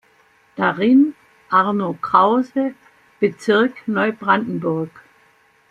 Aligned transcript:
Darin: 0.55 1.13
Arno 1.51 1.93
Krause 2.01 2.73
„Bezirk 3.19 3.87
Neubrandenburg. 3.87 4.89